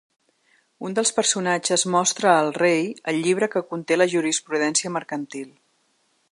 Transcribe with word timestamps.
Un 0.87 0.95
dels 0.99 1.11
personatges 1.17 1.83
mostra 1.95 2.33
al 2.37 2.49
rei 2.57 2.81
el 3.13 3.21
llibre 3.27 3.51
que 3.57 3.65
conté 3.75 4.01
la 4.03 4.11
jurisprudència 4.17 4.95
mercantil. 4.99 5.49